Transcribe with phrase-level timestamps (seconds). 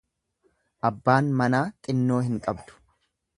[0.89, 2.69] Abbaan manaa xinnoo hin qabu.